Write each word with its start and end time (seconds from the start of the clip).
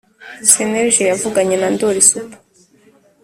Cnlg 0.49 0.95
yavuganye 1.09 1.55
na 1.57 1.67
ndoli 1.73 2.01
super 2.09 2.39